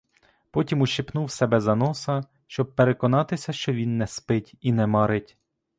Потім 0.51 0.81
ущипнув 0.81 1.31
себе 1.31 1.59
за 1.59 1.75
носа, 1.75 2.21
щоб 2.47 2.75
переконатися, 2.75 3.53
що 3.53 3.73
він 3.73 3.97
не 3.97 4.07
спить 4.07 4.55
і 4.61 4.71
не 4.71 4.87
марить. 4.87 5.37